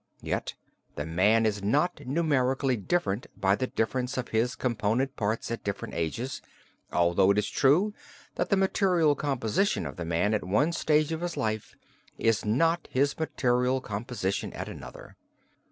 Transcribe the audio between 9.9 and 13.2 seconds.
the man at one stage of his life is not his